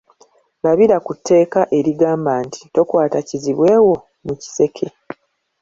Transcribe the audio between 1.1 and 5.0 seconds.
‘tteeka’ erigamba nti tokwata kizibwe wo mu kiseke.